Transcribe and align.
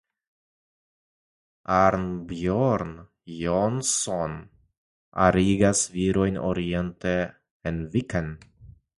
Arnbjorn 1.73 2.93
Jonsson 3.41 4.33
arigas 5.27 5.83
virojn 5.97 6.39
oriente 6.53 7.13
en 7.73 7.79
viken. 7.97 8.33